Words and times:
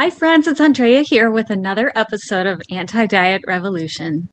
Hi, 0.00 0.08
friends. 0.08 0.46
It's 0.46 0.62
Andrea 0.62 1.02
here 1.02 1.30
with 1.30 1.50
another 1.50 1.92
episode 1.94 2.46
of 2.46 2.62
Anti 2.70 3.04
Diet 3.04 3.42
Revolution. 3.46 4.30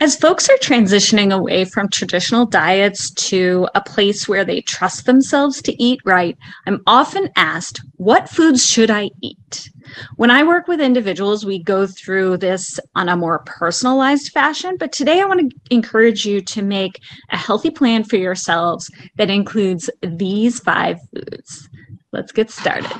As 0.00 0.14
folks 0.14 0.48
are 0.48 0.56
transitioning 0.58 1.34
away 1.34 1.64
from 1.64 1.88
traditional 1.88 2.46
diets 2.46 3.10
to 3.30 3.66
a 3.74 3.80
place 3.80 4.28
where 4.28 4.44
they 4.44 4.60
trust 4.60 5.04
themselves 5.04 5.60
to 5.62 5.82
eat 5.82 5.98
right, 6.04 6.38
I'm 6.68 6.82
often 6.86 7.30
asked, 7.34 7.80
What 7.96 8.28
foods 8.28 8.64
should 8.64 8.88
I 8.88 9.10
eat? 9.22 9.70
When 10.18 10.30
I 10.30 10.44
work 10.44 10.68
with 10.68 10.80
individuals, 10.80 11.44
we 11.44 11.60
go 11.60 11.88
through 11.88 12.36
this 12.36 12.78
on 12.94 13.08
a 13.08 13.16
more 13.16 13.40
personalized 13.40 14.30
fashion. 14.30 14.76
But 14.78 14.92
today, 14.92 15.20
I 15.20 15.24
want 15.24 15.50
to 15.50 15.74
encourage 15.74 16.24
you 16.24 16.40
to 16.42 16.62
make 16.62 17.00
a 17.32 17.36
healthy 17.36 17.70
plan 17.70 18.04
for 18.04 18.18
yourselves 18.18 18.88
that 19.16 19.30
includes 19.30 19.90
these 20.00 20.60
five 20.60 21.00
foods. 21.12 21.68
Let's 22.12 22.30
get 22.30 22.52
started. 22.52 22.92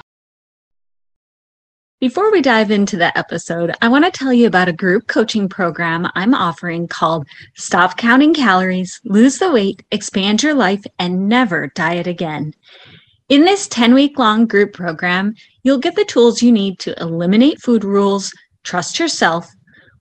Before 1.98 2.30
we 2.30 2.42
dive 2.42 2.70
into 2.70 2.98
the 2.98 3.16
episode, 3.16 3.74
I 3.80 3.89
want 3.89 4.04
to 4.04 4.11
tell 4.11 4.30
you 4.30 4.46
about 4.46 4.68
a 4.68 4.72
group 4.75 5.07
coaching 5.07 5.48
program 5.48 6.07
I'm 6.14 6.34
offering 6.34 6.88
called 6.88 7.26
Stop 7.54 7.96
Counting 7.96 8.34
Calories, 8.34 9.00
Lose 9.04 9.38
the 9.38 9.50
Weight, 9.50 9.82
Expand 9.90 10.43
Your 10.43 10.52
Life, 10.52 10.85
and 10.98 11.26
Never 11.26 11.68
Diet 11.68 12.07
Again. 12.07 12.52
In 13.30 13.46
this 13.46 13.66
10 13.68 13.94
week 13.94 14.18
long 14.18 14.46
group 14.46 14.74
program, 14.74 15.35
you'll 15.62 15.79
get 15.79 15.96
the 15.96 16.04
tools 16.04 16.43
you 16.43 16.52
need 16.52 16.79
to 16.80 16.94
eliminate 17.00 17.62
food 17.62 17.82
rules, 17.82 18.30
trust 18.63 18.99
yourself 18.99 19.50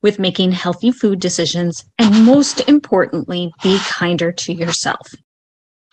with 0.02 0.20
making 0.20 0.52
healthy 0.52 0.92
food 0.92 1.22
decisions, 1.22 1.86
and 1.98 2.26
most 2.26 2.68
importantly, 2.68 3.54
be 3.64 3.80
kinder 3.80 4.34
to 4.34 4.52
yourself. 4.52 5.16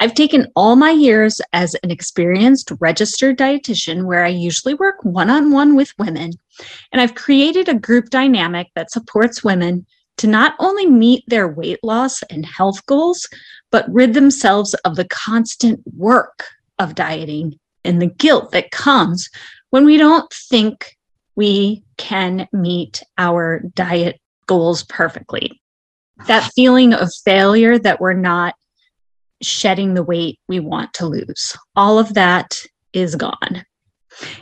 I've 0.03 0.15
taken 0.15 0.49
all 0.57 0.75
my 0.75 0.91
years 0.91 1.41
as 1.53 1.77
an 1.85 1.93
experienced 1.93 2.73
registered 2.81 3.39
dietitian 3.39 4.05
where 4.05 4.25
I 4.25 4.31
usually 4.31 4.75
work 4.75 4.97
one 5.05 5.31
on 5.31 5.53
one 5.53 5.77
with 5.77 5.97
women, 5.97 6.33
and 6.91 7.01
I've 7.01 7.15
created 7.15 7.69
a 7.69 7.79
group 7.79 8.11
dynamic 8.11 8.67
that 8.75 8.91
supports 8.91 9.45
women 9.45 9.87
to 10.17 10.27
not 10.27 10.57
only 10.59 10.87
meet 10.87 11.23
their 11.29 11.47
weight 11.47 11.79
loss 11.85 12.21
and 12.25 12.45
health 12.45 12.85
goals, 12.87 13.29
but 13.71 13.87
rid 13.95 14.13
themselves 14.13 14.75
of 14.85 14.97
the 14.97 15.05
constant 15.05 15.81
work 15.97 16.47
of 16.81 16.97
dieting 16.97 17.61
and 17.85 18.03
the 18.03 18.09
guilt 18.09 18.51
that 18.51 18.73
comes 18.73 19.31
when 19.71 19.85
we 19.85 19.99
don't 19.99 20.33
think 20.33 20.99
we 21.37 21.85
can 21.97 22.49
meet 22.53 23.05
our 23.19 23.63
diet 23.77 24.21
goals 24.49 24.83
perfectly. 24.83 25.63
That 26.27 26.51
feeling 26.57 26.93
of 26.93 27.09
failure 27.25 27.79
that 27.79 28.01
we're 28.01 28.15
not 28.15 28.57
shedding 29.43 29.95
the 29.95 30.03
weight 30.03 30.39
we 30.49 30.61
want 30.61 30.93
to 30.95 31.07
lose. 31.07 31.57
All 31.77 31.99
of 31.99 32.15
that 32.15 32.63
is 32.93 33.17
gone. 33.17 33.65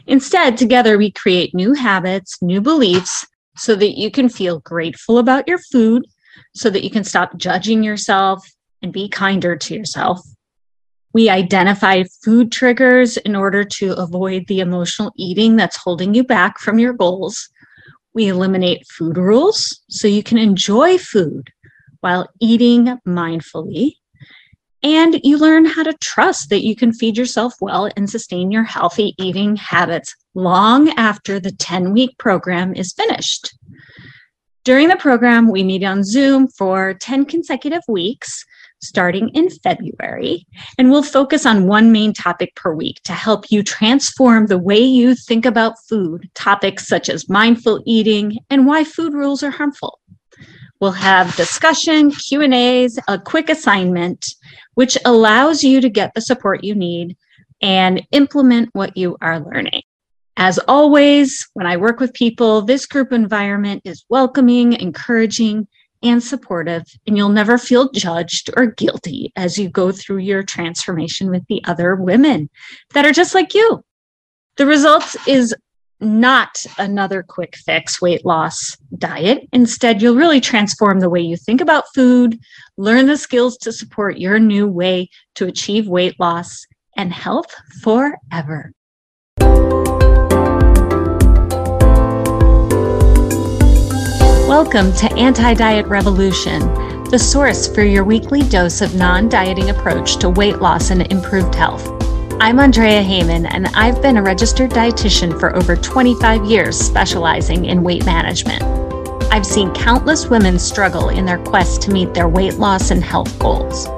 Instead, 0.07 0.57
together 0.57 0.99
we 0.99 1.11
create 1.11 1.55
new 1.55 1.75
habits, 1.75 2.41
new 2.43 2.61
beliefs, 2.61 3.27
so 3.57 3.75
that 3.75 3.99
you 3.99 4.11
can 4.11 4.29
feel 4.29 4.61
grateful 4.61 5.19
about 5.19 5.47
your 5.47 5.59
food, 5.59 6.05
so 6.55 6.71
that 6.71 6.85
you 6.85 6.91
can 6.91 7.05
stop 7.05 7.37
judging 7.37 7.83
yourself 7.83 8.47
and 8.83 8.93
be 8.93 9.09
kinder 9.09 9.57
to 9.57 9.75
yourself. 9.75 10.21
We 11.13 11.29
identify 11.29 12.05
food 12.25 12.53
triggers 12.53 13.17
in 13.17 13.35
order 13.35 13.65
to 13.65 13.95
avoid 13.95 14.47
the 14.47 14.61
emotional 14.61 15.13
eating 15.17 15.57
that's 15.57 15.77
holding 15.77 16.15
you 16.15 16.25
back 16.25 16.59
from 16.59 16.79
your 16.79 16.93
goals. 16.93 17.49
We 18.15 18.29
eliminate 18.29 18.87
food 18.87 19.17
rules 19.17 19.83
so 19.89 20.09
you 20.09 20.23
can 20.23 20.39
enjoy 20.39 20.99
food 20.99 21.51
while 22.01 22.29
eating 22.41 22.99
mindfully. 23.07 23.95
And 24.83 25.21
you 25.23 25.37
learn 25.37 25.67
how 25.67 25.83
to 25.83 25.93
trust 26.01 26.49
that 26.51 26.65
you 26.65 26.75
can 26.75 26.93
feed 26.93 27.17
yourself 27.17 27.55
well 27.61 27.91
and 27.97 28.09
sustain 28.09 28.51
your 28.51 28.65
healthy 28.65 29.15
eating 29.19 29.57
habits 29.57 30.15
long 30.35 30.89
after 30.91 31.39
the 31.39 31.53
10 31.53 31.93
week 31.93 32.17
program 32.19 32.75
is 32.75 32.93
finished. 32.93 33.53
During 34.65 34.89
the 34.89 34.97
program, 34.97 35.51
we 35.51 35.65
meet 35.65 35.85
on 35.85 36.05
Zoom 36.05 36.49
for 36.49 36.95
10 36.95 37.27
consecutive 37.27 37.83
weeks 37.89 38.45
starting 38.83 39.29
in 39.31 39.51
February, 39.51 40.47
and 40.79 40.91
we'll 40.91 41.03
focus 41.03 41.45
on 41.45 41.67
one 41.67 41.93
main 41.93 42.13
topic 42.13 42.55
per 42.57 42.75
week 42.75 43.01
to 43.05 43.13
help 43.13 43.51
you 43.51 43.63
transform 43.63 44.47
the 44.47 44.59
way 44.59 44.79
you 44.79 45.15
think 45.15 45.45
about 45.45 45.75
food, 45.89 46.29
topics 46.35 46.89
such 46.89 47.09
as 47.09 47.29
mindful 47.29 47.83
eating 47.87 48.39
and 48.49 48.67
why 48.67 48.85
food 48.85 49.13
rules 49.13 49.43
are 49.43 49.51
harmful. 49.51 50.01
We'll 50.81 50.93
have 50.93 51.37
discussion, 51.37 52.11
Q&As, 52.11 52.99
a 53.07 53.19
quick 53.19 53.51
assignment, 53.51 54.27
which 54.81 54.97
allows 55.05 55.63
you 55.63 55.79
to 55.79 55.91
get 55.91 56.15
the 56.15 56.23
support 56.23 56.65
you 56.65 56.75
need 56.75 57.15
and 57.61 58.01
implement 58.13 58.71
what 58.73 58.97
you 58.97 59.15
are 59.21 59.39
learning. 59.39 59.83
As 60.39 60.59
always, 60.69 61.47
when 61.53 61.67
I 61.67 61.77
work 61.77 62.01
with 62.01 62.15
people, 62.15 62.63
this 62.63 62.87
group 62.87 63.13
environment 63.13 63.83
is 63.85 64.07
welcoming, 64.09 64.73
encouraging, 64.73 65.69
and 66.03 66.23
supportive, 66.23 66.85
and 67.07 67.15
you'll 67.15 67.29
never 67.29 67.59
feel 67.59 67.91
judged 67.91 68.49
or 68.57 68.69
guilty 68.69 69.35
as 69.37 69.59
you 69.59 69.69
go 69.69 69.93
through 69.93 70.21
your 70.21 70.43
transformation 70.43 71.29
with 71.29 71.45
the 71.49 71.63
other 71.67 71.95
women 71.95 72.49
that 72.95 73.05
are 73.05 73.13
just 73.13 73.35
like 73.35 73.53
you. 73.53 73.85
The 74.57 74.65
results 74.65 75.15
is 75.29 75.55
not 76.01 76.65
another 76.79 77.23
quick 77.23 77.57
fix 77.57 78.01
weight 78.01 78.25
loss 78.25 78.77
diet. 78.99 79.47
Instead, 79.53 80.01
you'll 80.01 80.17
really 80.17 80.41
transform 80.41 81.01
the 81.01 81.11
way 81.11 81.21
you 81.21 81.37
think 81.37 81.61
about 81.61 81.93
food, 81.95 82.39
learn 82.77 83.07
the 83.07 83.17
skills 83.17 83.57
to 83.59 83.73
support 83.73 84.19
your 84.19 84.39
new 84.39 84.67
way 84.67 85.09
to 85.35 85.47
achieve 85.47 85.89
weight 85.89 86.19
loss 86.19 86.65
and 86.97 87.13
health 87.13 87.55
forever. 87.83 88.73
Welcome 94.49 94.93
to 94.95 95.13
Anti 95.17 95.55
Diet 95.55 95.87
Revolution, 95.87 96.61
the 97.05 97.19
source 97.19 97.73
for 97.73 97.83
your 97.83 98.05
weekly 98.05 98.43
dose 98.43 98.81
of 98.81 98.95
non 98.95 99.29
dieting 99.29 99.71
approach 99.71 100.17
to 100.17 100.29
weight 100.29 100.61
loss 100.61 100.91
and 100.91 101.11
improved 101.13 101.55
health. 101.55 102.10
I'm 102.43 102.59
Andrea 102.59 103.03
Heyman, 103.03 103.47
and 103.51 103.67
I've 103.75 104.01
been 104.01 104.17
a 104.17 104.23
registered 104.23 104.71
dietitian 104.71 105.39
for 105.39 105.55
over 105.55 105.77
25 105.77 106.47
years, 106.47 106.75
specializing 106.75 107.67
in 107.67 107.83
weight 107.83 108.07
management. 108.07 108.63
I've 109.31 109.45
seen 109.45 109.75
countless 109.75 110.31
women 110.31 110.59
struggle 110.59 111.11
in 111.11 111.27
their 111.27 111.37
quest 111.37 111.83
to 111.83 111.91
meet 111.91 112.15
their 112.15 112.31
weight 112.31 112.55
loss 112.55 112.93
and 112.93 113.05
health 113.05 113.39
goals. 113.39 113.89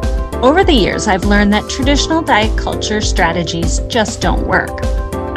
Over 0.42 0.64
the 0.64 0.72
years, 0.72 1.06
I've 1.06 1.24
learned 1.24 1.52
that 1.52 1.70
traditional 1.70 2.20
diet 2.20 2.58
culture 2.58 3.00
strategies 3.00 3.78
just 3.86 4.20
don't 4.20 4.44
work. 4.44 4.84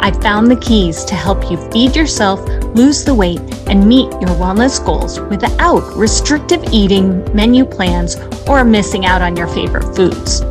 I've 0.02 0.20
found 0.20 0.50
the 0.50 0.60
keys 0.60 1.04
to 1.04 1.14
help 1.14 1.48
you 1.48 1.58
feed 1.70 1.94
yourself, 1.94 2.40
lose 2.74 3.04
the 3.04 3.14
weight, 3.14 3.40
and 3.68 3.86
meet 3.86 4.10
your 4.14 4.34
wellness 4.34 4.84
goals 4.84 5.20
without 5.20 5.96
restrictive 5.96 6.64
eating, 6.72 7.22
menu 7.32 7.66
plans, 7.66 8.16
or 8.48 8.64
missing 8.64 9.06
out 9.06 9.22
on 9.22 9.36
your 9.36 9.46
favorite 9.46 9.94
foods. 9.94 10.42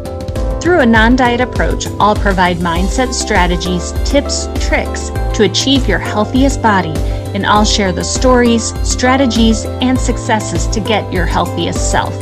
Through 0.65 0.79
a 0.79 0.85
non 0.87 1.15
diet 1.15 1.41
approach, 1.41 1.85
I'll 1.99 2.15
provide 2.15 2.57
mindset 2.57 3.13
strategies, 3.13 3.91
tips, 4.03 4.47
tricks 4.67 5.09
to 5.37 5.43
achieve 5.43 5.87
your 5.87 5.99
healthiest 5.99 6.59
body, 6.59 6.93
and 7.35 7.45
I'll 7.45 7.63
share 7.63 7.91
the 7.91 8.03
stories, 8.03 8.73
strategies, 8.81 9.65
and 9.65 9.95
successes 9.95 10.65
to 10.69 10.79
get 10.79 11.13
your 11.13 11.27
healthiest 11.27 11.91
self. 11.91 12.15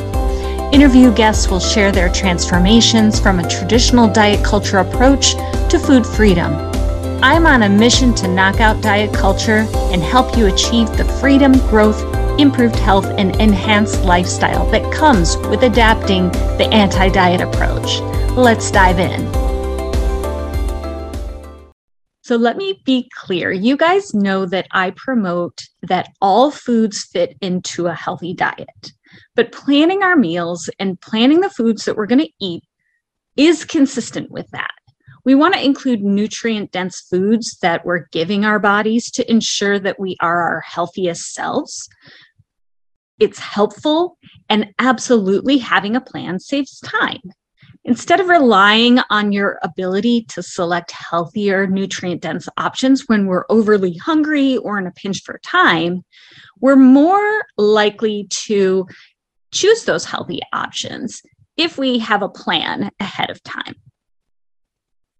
Interview 0.74 1.14
guests 1.14 1.50
will 1.50 1.62
share 1.62 1.94
their 1.94 2.12
transformations 2.12 3.18
from 3.18 3.40
a 3.40 3.48
traditional 3.48 4.10
diet 4.10 4.44
culture 4.44 4.80
approach 4.80 5.36
to 5.70 5.80
food 5.80 6.06
freedom. 6.06 6.54
I'm 7.24 7.46
on 7.46 7.64
a 7.64 7.70
mission 7.70 8.14
to 8.16 8.28
knock 8.28 8.60
out 8.60 8.82
diet 8.82 9.14
culture 9.14 9.66
and 9.94 10.04
help 10.04 10.38
you 10.38 10.48
achieve 10.48 10.90
the 10.98 11.06
freedom, 11.22 11.54
growth, 11.70 12.04
improved 12.38 12.76
health, 12.76 13.06
and 13.18 13.40
enhanced 13.40 14.04
lifestyle 14.04 14.70
that 14.72 14.92
comes 14.92 15.38
with 15.48 15.64
adapting 15.64 16.30
the 16.58 16.68
anti 16.74 17.08
diet 17.08 17.40
approach. 17.40 18.02
Let's 18.36 18.72
dive 18.72 18.98
in. 18.98 19.32
So 22.24 22.36
let 22.36 22.58
me 22.58 22.82
be 22.84 23.08
clear. 23.16 23.52
You 23.52 23.78
guys 23.78 24.16
know 24.16 24.48
that 24.48 24.66
I 24.72 24.90
promote 24.96 25.62
that 25.84 26.10
all 26.20 26.50
foods 26.50 27.04
fit 27.04 27.38
into 27.42 27.86
a 27.86 27.94
healthy 27.94 28.34
diet. 28.34 28.92
But 29.36 29.52
planning 29.52 30.02
our 30.02 30.16
meals 30.16 30.68
and 30.80 31.00
planning 31.00 31.42
the 31.42 31.52
foods 31.52 31.86
that 31.86 31.96
we're 31.96 32.08
going 32.08 32.26
to 32.26 32.32
eat 32.42 32.64
is 33.38 33.66
consistent 33.66 34.32
with 34.32 34.50
that. 34.50 34.74
We 35.24 35.36
want 35.36 35.54
to 35.54 35.64
include 35.64 36.02
nutrient 36.02 36.72
dense 36.72 37.02
foods 37.02 37.60
that 37.62 37.86
we're 37.86 38.08
giving 38.12 38.46
our 38.46 38.58
bodies 38.58 39.12
to 39.12 39.30
ensure 39.30 39.78
that 39.78 40.00
we 40.00 40.18
are 40.22 40.42
our 40.42 40.62
healthiest 40.62 41.36
selves. 41.36 41.88
It's 43.20 43.38
helpful, 43.38 44.18
and 44.50 44.74
absolutely 44.80 45.60
having 45.60 45.96
a 45.96 46.02
plan 46.02 46.40
saves 46.40 46.80
time. 46.80 47.22
Instead 47.86 48.22
of 48.22 48.28
relying 48.28 49.00
on 49.10 49.34
your 49.34 49.60
ability 49.62 50.24
to 50.30 50.42
select 50.42 50.92
healthier, 50.92 51.68
nutrient 51.68 52.22
dense 52.22 52.48
options 52.58 53.04
when 53.08 53.28
we're 53.28 53.46
overly 53.50 53.98
hungry 53.98 54.56
or 54.58 54.80
in 54.80 54.88
a 54.88 54.92
pinch 54.92 55.22
for 55.24 55.40
time, 55.44 56.04
we're 56.62 56.78
more 56.78 57.44
likely 57.58 58.26
to 58.30 58.88
choose 59.52 59.84
those 59.84 60.06
healthy 60.06 60.40
options 60.54 61.22
if 61.58 61.78
we 61.78 62.00
have 62.00 62.22
a 62.22 62.30
plan 62.30 62.90
ahead 63.02 63.30
of 63.30 63.44
time. 63.44 63.76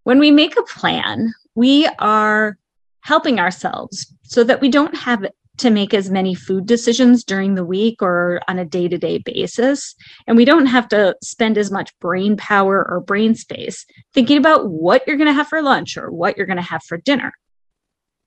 When 0.04 0.20
we 0.20 0.32
make 0.32 0.58
a 0.58 0.64
plan, 0.64 1.34
we 1.56 1.88
are 2.00 2.58
helping 3.02 3.40
ourselves 3.40 4.14
so 4.24 4.44
that 4.46 4.62
we 4.62 4.70
don't 4.70 4.96
have 4.96 5.26
to 5.58 5.70
make 5.70 5.94
as 5.94 6.10
many 6.10 6.34
food 6.34 6.66
decisions 6.66 7.24
during 7.24 7.56
the 7.56 7.66
week 7.66 8.02
or 8.02 8.42
on 8.48 8.60
a 8.60 8.66
day 8.66 8.88
to 8.88 8.98
day 8.98 9.20
basis. 9.20 9.96
And 10.28 10.36
we 10.36 10.46
don't 10.46 10.66
have 10.66 10.88
to 10.90 11.16
spend 11.22 11.58
as 11.58 11.72
much 11.72 11.98
brain 12.00 12.38
power 12.38 12.86
or 12.88 13.02
brain 13.02 13.36
space 13.36 13.86
thinking 14.14 14.38
about 14.38 14.70
what 14.70 15.04
you're 15.06 15.18
going 15.18 15.28
to 15.28 15.34
have 15.34 15.48
for 15.48 15.62
lunch 15.62 15.98
or 15.98 16.12
what 16.12 16.38
you're 16.38 16.48
going 16.48 16.58
to 16.58 16.64
have 16.64 16.84
for 16.84 16.98
dinner. 16.98 17.34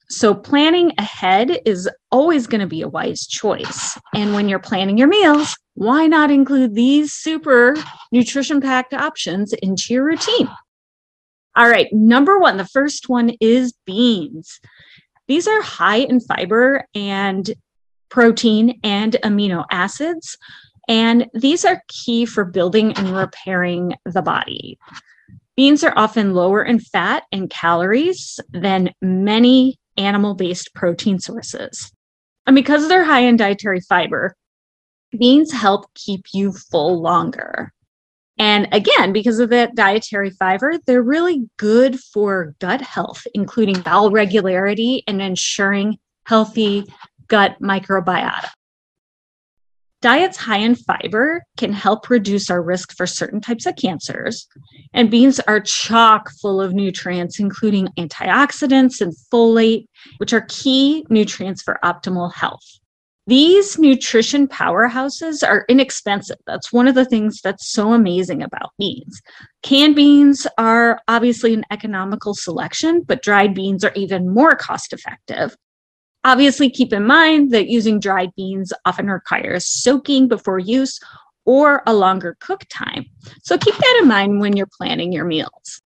So, 0.09 0.35
planning 0.35 0.93
ahead 0.99 1.59
is 1.65 1.91
always 2.13 2.47
going 2.47 2.61
to 2.61 2.67
be 2.69 2.83
a 2.83 2.89
wise 2.89 3.27
choice. 3.27 3.99
And 4.15 4.35
when 4.35 4.49
you're 4.49 4.61
planning 4.61 4.97
your 4.97 5.09
meals, 5.09 5.57
why 5.75 6.07
not 6.07 6.31
include 6.31 6.75
these 6.75 7.13
super 7.13 7.75
nutrition 8.13 8.61
packed 8.61 8.95
options 8.95 9.53
into 9.53 9.95
your 9.95 10.05
routine? 10.05 10.49
All 11.57 11.69
right, 11.69 11.89
number 11.93 12.39
one, 12.39 12.57
the 12.57 12.67
first 12.67 13.09
one 13.09 13.33
is 13.41 13.75
beans. 13.85 14.61
These 15.29 15.49
are 15.49 15.63
high 15.63 15.99
in 15.99 16.21
fiber 16.21 16.87
and 16.95 17.53
protein 18.09 18.81
and 18.85 19.17
amino 19.25 19.65
acids, 19.71 20.37
and 20.89 21.27
these 21.35 21.65
are 21.65 21.83
key 21.89 22.27
for 22.27 22.45
building 22.45 22.93
and 22.93 23.11
repairing 23.11 23.95
the 24.05 24.23
body. 24.23 24.79
Beans 25.57 25.83
are 25.83 25.95
often 25.97 26.35
lower 26.35 26.63
in 26.63 26.79
fat 26.79 27.25
and 27.33 27.51
calories 27.51 28.39
than 28.53 28.91
many 29.01 29.79
animal 29.97 30.35
based 30.35 30.75
protein 30.75 31.19
sources. 31.19 31.91
And 32.47 32.55
because 32.55 32.89
they're 32.89 33.05
high 33.05 33.23
in 33.23 33.37
dietary 33.37 33.81
fiber, 33.81 34.37
beans 35.19 35.53
help 35.53 35.93
keep 35.95 36.27
you 36.33 36.53
full 36.53 37.01
longer. 37.01 37.73
And 38.39 38.69
again, 38.73 39.13
because 39.13 39.39
of 39.39 39.51
that 39.51 39.75
dietary 39.75 40.31
fiber, 40.31 40.75
they're 40.87 41.03
really 41.03 41.49
good 41.57 41.99
for 41.99 42.55
gut 42.61 42.83
health, 42.83 43.27
including 43.35 43.81
bowel 43.81 44.11
regularity 44.11 45.03
and 45.07 45.23
ensuring 45.23 45.99
healthy 46.25 46.85
gut 47.29 47.57
microbiota. 47.63 48.49
Diets 50.03 50.37
high 50.37 50.59
in 50.59 50.75
fiber 50.75 51.43
can 51.57 51.73
help 51.73 52.11
reduce 52.11 52.51
our 52.51 52.63
risk 52.63 52.95
for 52.95 53.07
certain 53.07 53.41
types 53.41 53.65
of 53.65 53.77
cancers. 53.77 54.47
And 54.93 55.11
beans 55.11 55.41
are 55.41 55.59
chock 55.59 56.31
full 56.31 56.61
of 56.61 56.75
nutrients, 56.75 57.41
including 57.41 57.89
antioxidants 57.99 59.01
and 59.01 59.15
folate, 59.33 59.87
which 60.19 60.35
are 60.35 60.47
key 60.49 61.07
nutrients 61.09 61.63
for 61.63 61.79
optimal 61.83 62.33
health. 62.33 62.79
These 63.29 63.77
nutrition 63.79 64.47
powerhouses 64.47 65.47
are 65.47 65.65
inexpensive. 65.69 66.37
That's 66.47 66.73
one 66.73 66.87
of 66.87 66.95
the 66.95 67.05
things 67.05 67.41
that's 67.43 67.73
so 67.73 67.93
amazing 67.93 68.43
about 68.43 68.71
beans. 68.79 69.21
Canned 69.65 69.97
beans 69.97 70.47
are 70.59 71.01
obviously 71.09 71.53
an 71.53 71.65
economical 71.73 72.35
selection, 72.35 73.03
but 73.03 73.23
dried 73.23 73.53
beans 73.53 73.85
are 73.85 73.93
even 73.97 74.33
more 74.33 74.55
cost 74.55 74.93
effective. 74.93 75.57
Obviously, 76.23 76.71
keep 76.71 76.93
in 76.93 77.05
mind 77.05 77.51
that 77.51 77.69
using 77.69 77.99
dried 77.99 78.31
beans 78.37 78.73
often 78.85 79.09
requires 79.09 79.67
soaking 79.67 80.29
before 80.29 80.61
use 80.61 81.01
or 81.45 81.83
a 81.87 81.95
longer 81.95 82.37
cook 82.41 82.63
time. 82.69 83.07
So 83.43 83.59
keep 83.59 83.75
that 83.77 83.99
in 84.03 84.09
mind 84.09 84.41
when 84.41 84.57
you're 84.57 84.69
planning 84.77 85.13
your 85.13 85.25
meals. 85.25 85.83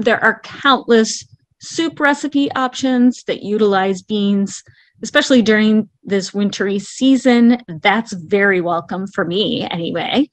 There 0.00 0.22
are 0.24 0.40
countless 0.40 1.24
soup 1.60 2.00
recipe 2.00 2.50
options 2.52 3.22
that 3.24 3.42
utilize 3.42 4.02
beans 4.02 4.62
especially 5.02 5.42
during 5.42 5.88
this 6.04 6.34
wintry 6.34 6.78
season, 6.78 7.62
that's 7.82 8.12
very 8.12 8.60
welcome 8.60 9.06
for 9.06 9.24
me 9.24 9.66
anyway. 9.70 10.28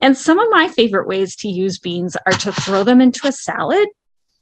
And 0.00 0.16
some 0.16 0.38
of 0.38 0.48
my 0.50 0.68
favorite 0.68 1.08
ways 1.08 1.36
to 1.36 1.48
use 1.48 1.78
beans 1.78 2.16
are 2.26 2.32
to 2.32 2.52
throw 2.52 2.84
them 2.84 3.00
into 3.00 3.26
a 3.26 3.32
salad, 3.32 3.88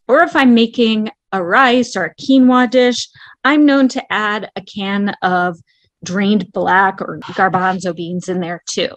or 0.08 0.22
if 0.22 0.34
I'm 0.34 0.54
making 0.54 1.10
a 1.32 1.42
rice 1.42 1.96
or 1.96 2.04
a 2.04 2.14
quinoa 2.16 2.70
dish, 2.70 3.08
I'm 3.44 3.64
known 3.64 3.88
to 3.88 4.12
add 4.12 4.50
a 4.56 4.60
can 4.62 5.14
of 5.22 5.58
drained 6.02 6.52
black 6.52 7.00
or 7.00 7.18
garbanzo 7.20 7.94
beans 7.94 8.28
in 8.28 8.40
there 8.40 8.62
too. 8.68 8.90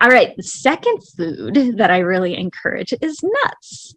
All 0.00 0.10
right, 0.10 0.36
the 0.36 0.42
second 0.42 0.98
food 1.16 1.76
that 1.78 1.90
I 1.90 1.98
really 1.98 2.36
encourage 2.36 2.92
is 3.00 3.22
nuts. 3.22 3.94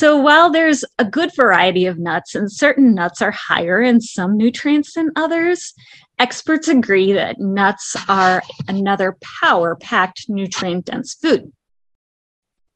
So 0.00 0.16
while 0.16 0.48
there's 0.48 0.82
a 0.98 1.04
good 1.04 1.30
variety 1.36 1.84
of 1.84 1.98
nuts 1.98 2.34
and 2.34 2.50
certain 2.50 2.94
nuts 2.94 3.20
are 3.20 3.32
higher 3.32 3.82
in 3.82 4.00
some 4.00 4.34
nutrients 4.34 4.94
than 4.94 5.10
others, 5.14 5.74
experts 6.18 6.68
agree 6.68 7.12
that 7.12 7.38
nuts 7.38 7.94
are 8.08 8.42
another 8.66 9.18
power 9.42 9.76
packed 9.76 10.24
nutrient 10.30 10.86
dense 10.86 11.12
food. 11.12 11.52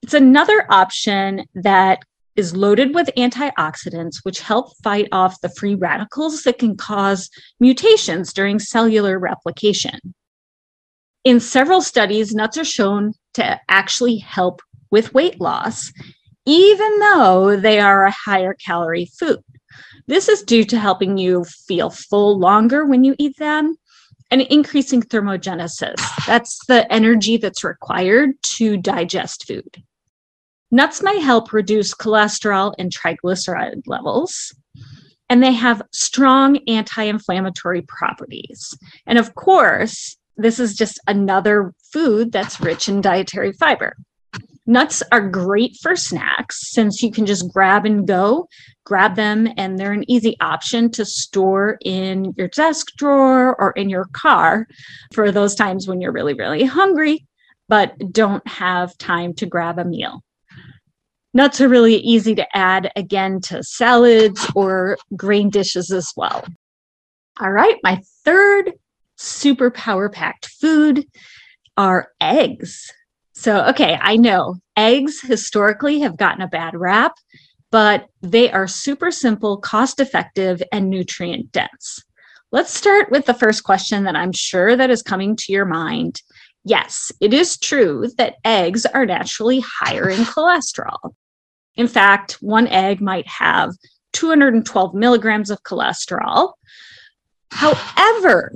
It's 0.03 0.13
another 0.13 0.67
option 0.69 1.47
that 1.55 2.01
is 2.37 2.55
loaded 2.55 2.95
with 2.95 3.09
antioxidants, 3.17 4.17
which 4.25 4.41
help 4.41 4.77
fight 4.83 5.09
off 5.11 5.41
the 5.41 5.49
free 5.49 5.77
radicals 5.77 6.43
that 6.43 6.59
can 6.59 6.77
cause 6.77 7.31
mutations 7.59 8.35
during 8.35 8.59
cellular 8.59 9.19
replication. 9.19 9.99
In 11.25 11.41
several 11.41 11.81
studies, 11.81 12.35
nuts 12.35 12.59
are 12.59 12.67
shown 12.67 13.15
to 13.33 13.59
actually 13.71 14.19
help 14.19 14.61
with 14.91 15.15
weight 15.15 15.41
loss 15.41 15.91
even 16.47 16.99
though 17.01 17.57
they 17.57 17.81
are 17.81 18.05
a 18.05 18.11
higher 18.11 18.55
calorie 18.55 19.11
food. 19.19 19.43
This 20.07 20.29
is 20.29 20.43
due 20.43 20.65
to 20.65 20.79
helping 20.79 21.17
you 21.17 21.45
feel 21.45 21.91
full 21.91 22.39
longer 22.39 22.85
when 22.85 23.05
you 23.05 23.15
eat 23.19 23.37
them 23.39 23.77
and 24.31 24.43
increasing 24.43 25.03
thermogenesis. 25.03 25.97
That's 26.27 26.65
the 26.67 26.91
energy 26.93 27.37
that's 27.37 27.65
required 27.65 28.33
to 28.57 28.77
digest 28.77 29.47
food. 29.47 29.83
Nuts 30.71 31.03
may 31.03 31.21
help 31.21 31.53
reduce 31.53 31.95
cholesterol 31.95 32.75
and 32.79 32.93
triglyceride 32.93 33.83
levels, 33.87 34.53
and 35.31 35.43
they 35.43 35.53
have 35.53 35.83
strong 35.93 36.59
anti 36.67 37.05
inflammatory 37.05 37.83
properties. 37.83 38.77
And 39.07 39.19
of 39.19 39.35
course, 39.35 40.17
this 40.37 40.59
is 40.59 40.75
just 40.75 40.99
another 41.07 41.73
food 41.93 42.33
that's 42.33 42.61
rich 42.61 42.89
in 42.89 43.01
dietary 43.01 43.53
fiber. 43.53 43.95
Nuts 44.67 45.03
are 45.13 45.29
great 45.29 45.77
for 45.83 45.95
snacks 45.95 46.71
since 46.71 47.03
you 47.03 47.11
can 47.11 47.27
just 47.27 47.53
grab 47.53 47.85
and 47.85 48.07
go, 48.07 48.49
grab 48.85 49.15
them, 49.15 49.47
and 49.59 49.79
they're 49.79 49.93
an 49.93 50.11
easy 50.11 50.37
option 50.41 50.91
to 50.93 51.05
store 51.05 51.77
in 51.85 52.33
your 52.39 52.49
desk 52.49 52.89
drawer 52.97 53.55
or 53.61 53.73
in 53.73 53.91
your 53.91 54.07
car 54.13 54.67
for 55.13 55.31
those 55.31 55.55
times 55.55 55.87
when 55.87 56.01
you're 56.01 56.13
really, 56.13 56.33
really 56.33 56.65
hungry, 56.65 57.27
but 57.69 57.95
don't 58.11 58.47
have 58.49 58.97
time 58.97 59.35
to 59.35 59.45
grab 59.45 59.79
a 59.79 59.85
meal. 59.85 60.23
Nuts 61.35 61.61
are 61.61 61.69
really 61.69 61.97
easy 61.97 62.35
to 62.37 62.57
add 62.57 62.91
again 62.97 63.41
to 63.43 63.63
salads 63.63 64.51
or 64.55 64.97
grain 65.15 65.51
dishes 65.51 65.91
as 65.91 66.13
well. 66.17 66.47
All 67.41 67.51
right, 67.51 67.77
my 67.83 68.01
third 68.25 68.73
super 69.17 69.71
power 69.71 70.09
packed 70.09 70.47
food 70.47 71.07
are 71.77 72.09
eggs. 72.21 72.91
So, 73.35 73.65
okay, 73.67 73.99
I 74.01 74.17
know 74.17 74.57
eggs 74.77 75.21
historically 75.21 76.01
have 76.01 76.17
gotten 76.17 76.41
a 76.41 76.49
bad 76.49 76.75
rap, 76.77 77.15
but 77.71 78.07
they 78.23 78.51
are 78.53 78.69
super 78.69 79.11
simple, 79.11 79.59
cost 79.59 79.99
effective, 79.99 80.63
and 80.71 80.89
nutrient 80.89 81.51
dense. 81.51 82.01
Let's 82.53 82.73
start 82.73 83.11
with 83.11 83.27
the 83.27 83.35
first 83.35 83.65
question 83.65 84.05
that 84.05 84.15
I'm 84.15 84.33
sure 84.33 84.77
that 84.77 84.89
is 84.89 85.03
coming 85.03 85.35
to 85.37 85.53
your 85.53 85.65
mind. 85.65 86.23
Yes, 86.65 87.11
it 87.21 87.35
is 87.35 87.59
true 87.59 88.09
that 88.19 88.37
eggs 88.45 88.87
are 88.87 89.05
naturally 89.05 89.61
higher 89.61 90.09
in 90.09 90.21
cholesterol. 90.25 91.15
In 91.75 91.89
fact, 91.89 92.35
one 92.41 92.69
egg 92.69 93.01
might 93.01 93.27
have 93.27 93.73
212 94.13 94.95
milligrams 94.95 95.51
of 95.51 95.61
cholesterol. 95.65 96.53
However, 97.51 98.53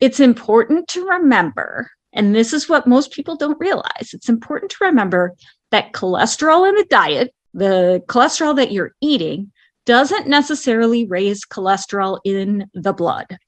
it's 0.00 0.20
important 0.20 0.86
to 0.88 1.06
remember 1.06 1.90
and 2.12 2.34
this 2.34 2.52
is 2.52 2.68
what 2.68 2.86
most 2.86 3.12
people 3.12 3.36
don't 3.36 3.60
realize. 3.60 4.10
It's 4.12 4.28
important 4.28 4.70
to 4.72 4.84
remember 4.86 5.34
that 5.70 5.92
cholesterol 5.92 6.68
in 6.68 6.74
the 6.74 6.86
diet, 6.88 7.34
the 7.52 8.02
cholesterol 8.08 8.56
that 8.56 8.72
you're 8.72 8.94
eating, 9.00 9.52
doesn't 9.84 10.26
necessarily 10.26 11.06
raise 11.06 11.44
cholesterol 11.44 12.20
in 12.24 12.66
the 12.74 12.92
blood. 12.92 13.38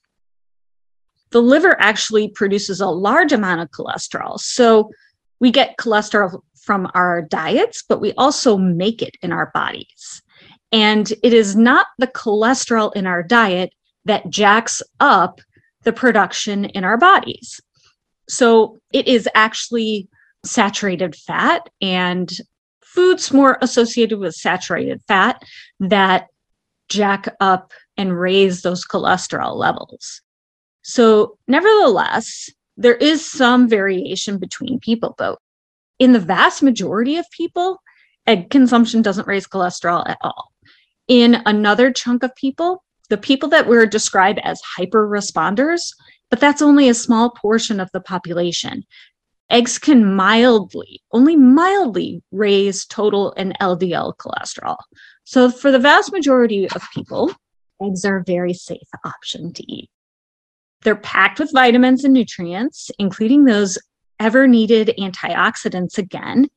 The 1.31 1.43
liver 1.43 1.81
actually 1.81 2.29
produces 2.29 2.81
a 2.81 2.89
large 2.89 3.33
amount 3.33 3.61
of 3.61 3.71
cholesterol. 3.71 4.39
So 4.39 4.91
we 5.39 5.51
get 5.51 5.77
cholesterol 5.77 6.41
from 6.61 6.91
our 6.95 7.23
diets, 7.23 7.85
but 7.89 8.01
we 8.01 8.13
also 8.15 8.57
make 8.57 9.03
it 9.03 9.17
in 9.23 9.33
our 9.33 9.51
bodies. 9.53 10.23
And 10.73 11.11
it 11.23 11.33
is 11.33 11.57
not 11.57 11.87
the 11.99 12.07
cholesterol 12.07 12.95
in 12.95 13.07
our 13.07 13.23
diet 13.23 13.73
that 14.05 14.31
jacks 14.31 14.83
up 14.99 15.41
the 15.83 15.93
production 15.93 16.67
in 16.67 16.85
our 16.85 16.99
bodies. 16.99 17.61
So 18.31 18.79
it 18.93 19.09
is 19.09 19.29
actually 19.35 20.09
saturated 20.45 21.17
fat 21.17 21.69
and 21.83 22.31
foods 22.81 23.33
more 23.33 23.59
associated 23.61 24.19
with 24.19 24.35
saturated 24.35 25.01
fat 25.07 25.43
that 25.81 26.29
jack 26.89 27.35
up 27.41 27.73
and 27.97 28.19
raise 28.19 28.63
those 28.63 28.87
cholesterol 28.87 29.57
levels. 29.57 30.23
So, 30.83 31.37
nevertheless, 31.47 32.49
there 32.77 32.95
is 32.95 33.25
some 33.25 33.69
variation 33.69 34.39
between 34.39 34.81
people, 34.81 35.15
though. 35.19 35.37
In 35.99 36.13
the 36.13 36.19
vast 36.19 36.63
majority 36.63 37.17
of 37.17 37.27
people, 37.31 37.83
egg 38.27 38.49
consumption 38.49 39.03
doesn't 39.03 39.29
raise 39.29 39.47
cholesterol 39.47 40.09
at 40.09 40.19
all. 40.23 40.53
In 41.09 41.43
another 41.47 41.93
chunk 41.93 42.23
of 42.23 42.35
people, 42.37 42.83
the 43.09 43.19
people 43.19 43.49
that 43.51 43.67
were 43.67 43.87
described 43.87 44.41
as 44.43 44.63
hyper 44.77 45.07
responders, 45.07 45.93
but 46.31 46.41
that's 46.41 46.63
only 46.63 46.89
a 46.89 46.95
small 46.95 47.31
portion 47.31 47.81
of 47.81 47.91
the 47.93 48.01
population. 48.01 48.85
Eggs 49.51 49.79
can 49.79 50.15
mildly, 50.15 51.03
only 51.13 51.37
mildly 51.37 52.23
raise 52.31 52.87
total 52.87 53.35
and 53.37 53.59
LDL 53.59 54.17
cholesterol. 54.17 54.77
So, 55.25 55.51
for 55.51 55.73
the 55.73 55.79
vast 55.79 56.13
majority 56.13 56.69
of 56.71 56.83
people, 56.95 57.33
eggs 57.83 58.05
are 58.05 58.19
a 58.19 58.25
very 58.25 58.55
safe 58.55 58.89
option 59.05 59.53
to 59.53 59.73
eat. 59.73 59.91
They're 60.83 60.97
packed 60.97 61.41
with 61.41 61.53
vitamins 61.53 62.05
and 62.05 62.15
nutrients, 62.15 62.91
including 62.99 63.45
those 63.45 63.77
ever 64.21 64.47
needed 64.47 64.95
antioxidants 64.99 65.99
again. 65.99 66.49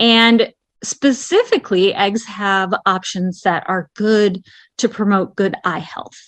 And 0.00 0.52
specifically, 0.82 1.94
eggs 1.94 2.24
have 2.24 2.72
options 2.86 3.42
that 3.42 3.64
are 3.68 3.90
good 3.94 4.44
to 4.78 4.88
promote 4.88 5.36
good 5.36 5.54
eye 5.64 5.80
health. 5.80 6.18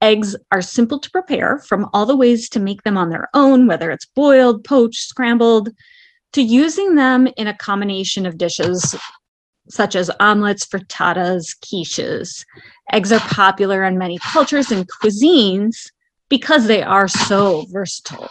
Eggs 0.00 0.36
are 0.52 0.62
simple 0.62 0.98
to 1.00 1.10
prepare 1.10 1.58
from 1.58 1.88
all 1.92 2.06
the 2.06 2.16
ways 2.16 2.48
to 2.50 2.60
make 2.60 2.82
them 2.82 2.96
on 2.96 3.10
their 3.10 3.28
own, 3.34 3.66
whether 3.66 3.90
it's 3.90 4.06
boiled, 4.06 4.64
poached, 4.64 5.00
scrambled, 5.00 5.70
to 6.32 6.42
using 6.42 6.94
them 6.94 7.28
in 7.36 7.48
a 7.48 7.56
combination 7.56 8.26
of 8.26 8.38
dishes 8.38 8.94
such 9.70 9.94
as 9.94 10.10
omelets, 10.20 10.66
frittatas, 10.66 11.54
quiches. 11.64 12.44
Eggs 12.92 13.12
are 13.12 13.20
popular 13.20 13.84
in 13.84 13.98
many 13.98 14.18
cultures 14.18 14.70
and 14.70 14.88
cuisines 14.88 15.90
because 16.28 16.66
they 16.66 16.82
are 16.82 17.08
so 17.08 17.66
versatile. 17.70 18.30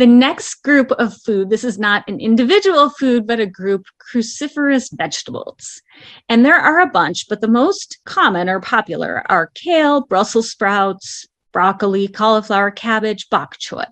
The 0.00 0.06
next 0.06 0.62
group 0.62 0.92
of 0.92 1.14
food, 1.26 1.50
this 1.50 1.62
is 1.62 1.78
not 1.78 2.08
an 2.08 2.20
individual 2.20 2.88
food, 2.88 3.26
but 3.26 3.38
a 3.38 3.44
group, 3.44 3.84
cruciferous 4.00 4.88
vegetables. 4.96 5.82
And 6.26 6.42
there 6.42 6.56
are 6.56 6.80
a 6.80 6.86
bunch, 6.86 7.28
but 7.28 7.42
the 7.42 7.48
most 7.48 7.98
common 8.06 8.48
or 8.48 8.60
popular 8.60 9.22
are 9.28 9.50
kale, 9.54 10.00
Brussels 10.06 10.50
sprouts, 10.50 11.26
broccoli, 11.52 12.08
cauliflower, 12.08 12.70
cabbage, 12.70 13.28
bok 13.28 13.58
choy. 13.58 13.84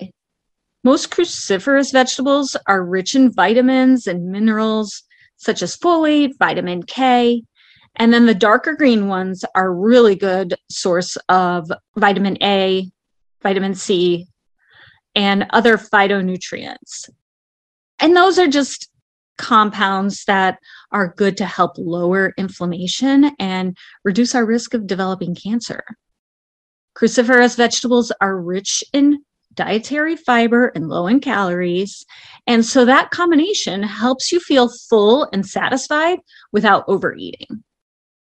Most 0.83 1.11
cruciferous 1.11 1.93
vegetables 1.93 2.57
are 2.67 2.83
rich 2.83 3.15
in 3.15 3.31
vitamins 3.31 4.07
and 4.07 4.33
minerals 4.33 5.03
such 5.37 5.61
as 5.61 5.77
folate, 5.77 6.39
vitamin 6.39 6.85
K, 6.85 7.43
and 7.97 8.15
then 8.15 8.25
the 8.25 8.35
darker 8.35 8.75
green 8.75 9.09
ones 9.09 9.45
are 9.55 9.75
really 9.75 10.17
good 10.17 10.55
source 10.71 11.19
of 11.29 11.71
vitamin 11.97 12.39
A, 12.43 12.91
vitamin 13.43 13.75
C, 13.75 14.27
and 15.19 15.47
other 15.51 15.77
phytonutrients. 15.77 17.11
And 17.99 18.17
those 18.17 18.39
are 18.39 18.47
just 18.47 18.89
compounds 19.37 20.25
that 20.27 20.59
are 20.93 21.13
good 21.17 21.37
to 21.39 21.45
help 21.45 21.73
lower 21.77 22.33
inflammation 22.39 23.33
and 23.41 23.77
reduce 24.05 24.37
our 24.37 24.47
risk 24.47 24.75
of 24.75 24.87
developing 24.87 25.35
cancer. 25.35 25.83
Cruciferous 26.97 27.57
vegetables 27.57 28.13
are 28.21 28.41
rich 28.41 28.85
in 28.93 29.19
dietary 29.55 30.15
fiber 30.15 30.69
and 30.77 30.89
low 30.89 31.09
in 31.09 31.19
calories. 31.19 32.07
And 32.47 32.65
so 32.65 32.85
that 32.85 33.11
combination 33.11 33.83
helps 33.83 34.31
you 34.31 34.39
feel 34.39 34.69
full 34.69 35.29
and 35.33 35.45
satisfied 35.45 36.21
without 36.53 36.85
overeating. 36.87 37.65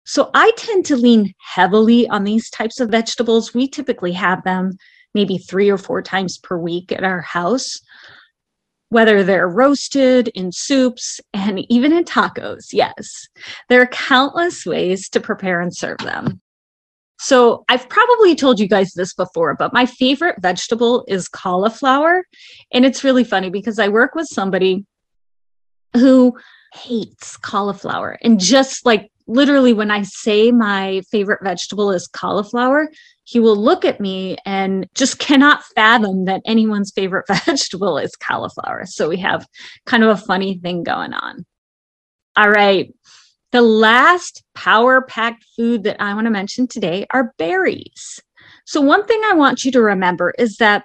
So 0.05 0.31
I 0.35 0.51
tend 0.57 0.85
to 0.87 0.97
lean 0.97 1.33
heavily 1.39 2.09
on 2.09 2.25
these 2.25 2.51
types 2.51 2.81
of 2.81 2.91
vegetables. 2.91 3.55
We 3.55 3.69
typically 3.69 4.13
have 4.13 4.43
them 4.43 4.73
maybe 5.15 5.39
three 5.39 5.71
or 5.71 5.79
four 5.79 6.03
times 6.03 6.39
per 6.39 6.59
week 6.59 6.93
at 6.93 7.05
our 7.05 7.21
house, 7.21 7.81
whether 8.91 9.23
they're 9.23 9.49
roasted 9.49 10.29
in 10.29 10.53
soups 10.53 11.21
and 11.33 11.61
even 11.71 11.93
in 11.93 12.05
tacos. 12.05 12.67
Yes, 12.73 13.29
there 13.69 13.81
are 13.81 13.87
countless 13.87 14.65
ways 14.65 15.09
to 15.11 15.21
prepare 15.21 15.61
and 15.61 15.75
serve 15.75 15.99
them. 15.99 16.41
So 17.21 17.65
I've 17.69 17.89
probably 17.89 18.37
told 18.37 18.61
you 18.61 18.69
guys 18.69 18.93
this 18.93 19.13
before, 19.13 19.57
but 19.57 19.73
my 19.73 19.87
favorite 19.87 20.37
vegetable 20.41 21.05
is 21.09 21.29
cauliflower. 21.29 22.25
And 22.73 22.85
it's 22.85 23.03
really 23.03 23.25
funny 23.25 23.51
because 23.51 23.81
I 23.81 23.89
work 23.89 24.15
with 24.15 24.29
somebody 24.29 24.87
who 25.95 26.39
hates 26.75 27.37
cauliflower 27.37 28.19
and 28.23 28.39
just 28.39 28.87
like 28.87 29.11
literally 29.27 29.73
when 29.73 29.91
I 29.91 30.03
say 30.03 30.53
my 30.53 31.03
favorite 31.11 31.41
vegetable 31.43 31.91
is 31.91 32.07
cauliflower, 32.07 32.89
he 33.29 33.39
will 33.39 33.57
look 33.57 33.85
at 33.85 34.01
me 34.01 34.39
and 34.47 34.89
just 34.95 35.19
cannot 35.19 35.63
fathom 35.75 36.25
that 36.25 36.41
anyone's 36.47 36.91
favorite 36.91 37.27
vegetable 37.45 37.99
is 37.99 38.17
cauliflower. 38.17 38.87
So 38.87 39.07
we 39.07 39.19
have 39.19 39.47
kind 39.85 40.03
of 40.03 40.09
a 40.09 40.17
funny 40.17 40.59
thing 40.59 40.83
going 40.83 41.13
on. 41.13 41.45
All 42.39 42.49
right. 42.49 42.91
The 43.53 43.61
last 43.61 44.45
power 44.55 45.03
packed 45.03 45.45
food 45.55 45.83
that 45.83 46.01
I 46.01 46.15
want 46.15 46.25
to 46.25 46.31
mention 46.31 46.69
today 46.69 47.07
are 47.11 47.35
berries. 47.37 48.19
So, 48.65 48.81
one 48.81 49.07
thing 49.07 49.21
I 49.25 49.35
want 49.35 49.65
you 49.65 49.73
to 49.73 49.83
remember 49.83 50.33
is 50.39 50.57
that 50.57 50.85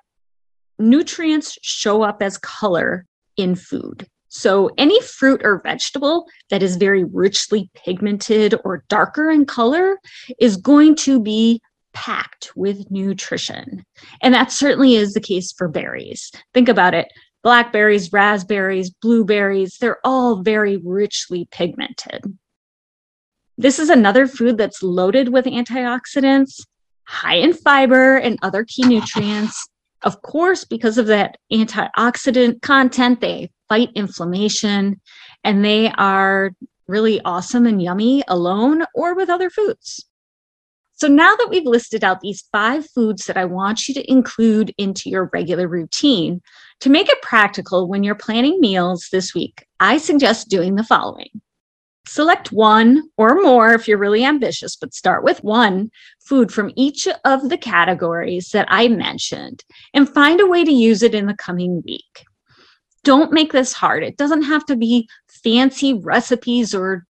nutrients 0.79 1.57
show 1.61 2.01
up 2.01 2.21
as 2.21 2.37
color 2.37 3.05
in 3.37 3.55
food. 3.55 4.07
So, 4.27 4.69
any 4.77 5.01
fruit 5.01 5.41
or 5.43 5.61
vegetable 5.61 6.25
that 6.49 6.63
is 6.63 6.77
very 6.77 7.03
richly 7.03 7.69
pigmented 7.73 8.55
or 8.65 8.83
darker 8.89 9.29
in 9.29 9.45
color 9.45 9.97
is 10.39 10.57
going 10.57 10.95
to 10.95 11.21
be 11.21 11.61
packed 11.93 12.51
with 12.55 12.89
nutrition. 12.91 13.85
And 14.21 14.33
that 14.33 14.51
certainly 14.51 14.95
is 14.95 15.13
the 15.13 15.21
case 15.21 15.51
for 15.51 15.67
berries. 15.67 16.31
Think 16.53 16.69
about 16.69 16.93
it 16.93 17.07
blackberries, 17.43 18.11
raspberries, 18.13 18.89
blueberries, 18.89 19.77
they're 19.79 19.99
all 20.05 20.41
very 20.41 20.77
richly 20.77 21.47
pigmented. 21.51 22.37
This 23.57 23.79
is 23.79 23.89
another 23.89 24.27
food 24.27 24.57
that's 24.57 24.81
loaded 24.81 25.29
with 25.29 25.45
antioxidants, 25.45 26.61
high 27.03 27.35
in 27.35 27.53
fiber 27.53 28.17
and 28.17 28.39
other 28.41 28.65
key 28.65 28.83
nutrients. 28.83 29.67
Of 30.01 30.21
course, 30.21 30.63
because 30.63 30.97
of 30.97 31.07
that 31.07 31.37
antioxidant 31.51 32.61
content, 32.61 33.21
they 33.21 33.51
fight 33.69 33.89
inflammation 33.93 34.99
and 35.43 35.63
they 35.63 35.91
are 35.91 36.51
really 36.87 37.21
awesome 37.21 37.65
and 37.65 37.81
yummy 37.81 38.23
alone 38.27 38.83
or 38.95 39.15
with 39.15 39.29
other 39.29 39.49
foods. 39.49 40.05
So 40.95 41.07
now 41.07 41.35
that 41.35 41.49
we've 41.49 41.65
listed 41.65 42.03
out 42.03 42.21
these 42.21 42.43
five 42.51 42.87
foods 42.89 43.25
that 43.25 43.37
I 43.37 43.45
want 43.45 43.87
you 43.87 43.93
to 43.95 44.11
include 44.11 44.73
into 44.77 45.09
your 45.09 45.29
regular 45.33 45.67
routine, 45.67 46.41
to 46.81 46.89
make 46.89 47.09
it 47.09 47.21
practical 47.21 47.87
when 47.87 48.03
you're 48.03 48.15
planning 48.15 48.59
meals 48.59 49.09
this 49.11 49.33
week, 49.33 49.65
I 49.79 49.97
suggest 49.97 50.49
doing 50.49 50.75
the 50.75 50.83
following. 50.83 51.41
Select 52.05 52.51
one 52.51 53.09
or 53.17 53.41
more 53.41 53.73
if 53.73 53.87
you're 53.87 53.97
really 53.97 54.23
ambitious, 54.23 54.75
but 54.75 54.93
start 54.93 55.23
with 55.23 55.43
one 55.43 55.89
food 56.19 56.51
from 56.51 56.71
each 56.75 57.07
of 57.25 57.49
the 57.49 57.57
categories 57.57 58.49
that 58.49 58.67
I 58.69 58.87
mentioned 58.87 59.63
and 59.93 60.07
find 60.07 60.41
a 60.41 60.47
way 60.47 60.63
to 60.63 60.71
use 60.71 61.01
it 61.01 61.15
in 61.15 61.25
the 61.25 61.35
coming 61.35 61.81
week. 61.85 62.25
Don't 63.03 63.31
make 63.31 63.51
this 63.51 63.73
hard. 63.73 64.03
It 64.03 64.17
doesn't 64.17 64.43
have 64.43 64.65
to 64.67 64.75
be 64.75 65.09
fancy 65.27 65.93
recipes 65.93 66.75
or 66.75 67.05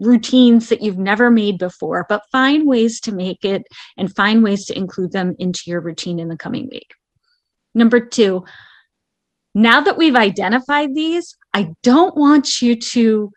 routines 0.00 0.68
that 0.68 0.82
you've 0.82 0.98
never 0.98 1.30
made 1.30 1.58
before, 1.58 2.06
but 2.08 2.22
find 2.32 2.66
ways 2.66 3.00
to 3.00 3.12
make 3.12 3.44
it 3.44 3.62
and 3.96 4.14
find 4.14 4.42
ways 4.42 4.64
to 4.66 4.76
include 4.76 5.12
them 5.12 5.34
into 5.38 5.62
your 5.66 5.80
routine 5.80 6.18
in 6.18 6.28
the 6.28 6.36
coming 6.36 6.68
week. 6.70 6.94
Number 7.74 8.00
two, 8.00 8.44
now 9.54 9.80
that 9.80 9.96
we've 9.96 10.16
identified 10.16 10.94
these, 10.94 11.36
I 11.52 11.70
don't 11.82 12.16
want 12.16 12.60
you 12.60 12.76
to 12.76 13.30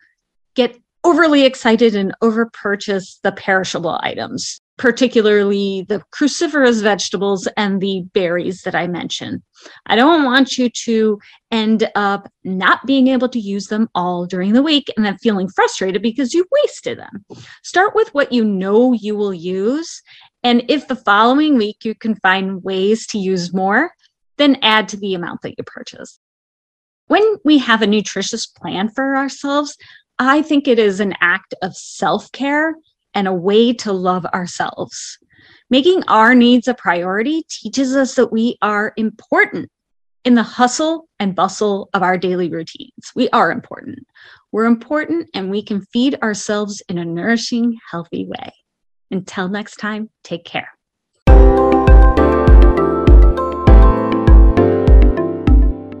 overly 1.08 1.46
excited 1.46 1.96
and 1.96 2.14
over 2.20 2.50
purchase 2.52 3.18
the 3.22 3.32
perishable 3.32 3.98
items, 4.02 4.60
particularly 4.76 5.86
the 5.88 6.02
cruciferous 6.14 6.82
vegetables 6.82 7.48
and 7.56 7.80
the 7.80 8.02
berries 8.12 8.60
that 8.60 8.74
I 8.74 8.88
mentioned. 8.88 9.40
I 9.86 9.96
don't 9.96 10.26
want 10.26 10.58
you 10.58 10.68
to 10.84 11.18
end 11.50 11.90
up 11.94 12.30
not 12.44 12.84
being 12.84 13.08
able 13.08 13.30
to 13.30 13.40
use 13.40 13.68
them 13.68 13.88
all 13.94 14.26
during 14.26 14.52
the 14.52 14.62
week 14.62 14.92
and 14.96 15.06
then 15.06 15.16
feeling 15.16 15.48
frustrated 15.48 16.02
because 16.02 16.34
you 16.34 16.44
wasted 16.52 16.98
them. 16.98 17.24
Start 17.62 17.94
with 17.94 18.12
what 18.12 18.30
you 18.30 18.44
know 18.44 18.92
you 18.92 19.16
will 19.16 19.32
use. 19.32 20.02
And 20.42 20.62
if 20.68 20.88
the 20.88 20.96
following 20.96 21.56
week 21.56 21.86
you 21.86 21.94
can 21.94 22.16
find 22.16 22.62
ways 22.62 23.06
to 23.08 23.18
use 23.18 23.54
more, 23.54 23.92
then 24.36 24.58
add 24.60 24.88
to 24.90 24.98
the 24.98 25.14
amount 25.14 25.40
that 25.40 25.54
you 25.56 25.64
purchase. 25.64 26.20
When 27.06 27.38
we 27.46 27.56
have 27.56 27.80
a 27.80 27.86
nutritious 27.86 28.46
plan 28.46 28.90
for 28.90 29.16
ourselves, 29.16 29.74
I 30.20 30.42
think 30.42 30.66
it 30.66 30.80
is 30.80 30.98
an 30.98 31.14
act 31.20 31.54
of 31.62 31.76
self 31.76 32.32
care 32.32 32.74
and 33.14 33.28
a 33.28 33.32
way 33.32 33.72
to 33.74 33.92
love 33.92 34.26
ourselves. 34.26 35.18
Making 35.70 36.02
our 36.08 36.34
needs 36.34 36.66
a 36.66 36.74
priority 36.74 37.44
teaches 37.48 37.94
us 37.94 38.16
that 38.16 38.32
we 38.32 38.56
are 38.60 38.92
important 38.96 39.70
in 40.24 40.34
the 40.34 40.42
hustle 40.42 41.08
and 41.20 41.36
bustle 41.36 41.88
of 41.94 42.02
our 42.02 42.18
daily 42.18 42.50
routines. 42.50 43.12
We 43.14 43.28
are 43.30 43.52
important. 43.52 44.00
We're 44.50 44.64
important 44.64 45.30
and 45.34 45.50
we 45.50 45.62
can 45.62 45.82
feed 45.92 46.18
ourselves 46.20 46.82
in 46.88 46.98
a 46.98 47.04
nourishing, 47.04 47.78
healthy 47.88 48.26
way. 48.26 48.52
Until 49.12 49.48
next 49.48 49.76
time, 49.76 50.10
take 50.24 50.44
care. 50.44 50.68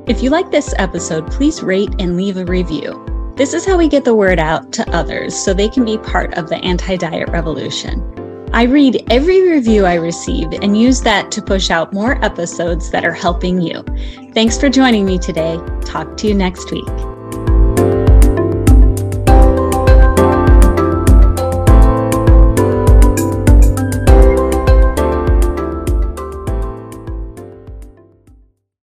If 0.08 0.22
you 0.22 0.30
like 0.30 0.50
this 0.50 0.74
episode, 0.78 1.30
please 1.30 1.62
rate 1.62 1.94
and 2.00 2.16
leave 2.16 2.36
a 2.36 2.44
review. 2.44 3.07
This 3.38 3.54
is 3.54 3.64
how 3.64 3.78
we 3.78 3.86
get 3.86 4.04
the 4.04 4.16
word 4.16 4.40
out 4.40 4.72
to 4.72 4.90
others 4.90 5.32
so 5.32 5.54
they 5.54 5.68
can 5.68 5.84
be 5.84 5.96
part 5.96 6.34
of 6.34 6.48
the 6.48 6.56
anti 6.56 6.96
diet 6.96 7.28
revolution. 7.28 8.02
I 8.52 8.64
read 8.64 9.04
every 9.10 9.48
review 9.48 9.86
I 9.86 9.94
receive 9.94 10.50
and 10.54 10.76
use 10.76 11.02
that 11.02 11.30
to 11.30 11.42
push 11.42 11.70
out 11.70 11.92
more 11.92 12.22
episodes 12.24 12.90
that 12.90 13.04
are 13.04 13.12
helping 13.12 13.60
you. 13.60 13.84
Thanks 14.34 14.58
for 14.58 14.68
joining 14.68 15.06
me 15.06 15.18
today. 15.18 15.56
Talk 15.82 16.16
to 16.16 16.26
you 16.26 16.34
next 16.34 16.72
week. 16.72 17.17